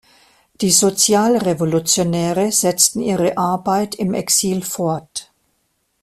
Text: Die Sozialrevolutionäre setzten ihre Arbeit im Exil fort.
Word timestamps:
Die 0.61 0.71
Sozialrevolutionäre 0.71 2.51
setzten 2.51 3.01
ihre 3.01 3.37
Arbeit 3.37 3.93
im 3.93 4.15
Exil 4.15 4.63
fort. 4.63 5.31